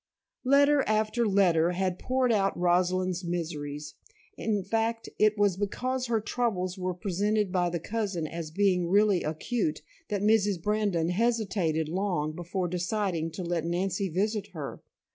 Letter 0.43 0.83
after 0.87 1.27
letter 1.27 1.73
had 1.73 1.99
poured 1.99 2.31
out 2.31 2.57
Rosalind's 2.57 3.23
miseries, 3.23 3.93
in 4.35 4.63
fact 4.63 5.09
it 5.19 5.37
was 5.37 5.57
because 5.57 6.07
her 6.07 6.19
troubles 6.19 6.75
were 6.75 6.95
presented 6.95 7.51
by 7.51 7.69
the 7.69 7.79
cousin 7.79 8.25
as 8.25 8.49
being 8.49 8.89
really 8.89 9.21
acute, 9.21 9.83
that 10.09 10.23
Mrs. 10.23 10.59
Brandon 10.59 11.09
hesitated 11.09 11.87
long 11.87 12.31
before 12.31 12.67
deciding 12.67 13.29
to 13.33 13.43
let 13.43 13.63
Nancy 13.63 14.09
visit 14.09 14.47
her. 14.53 14.81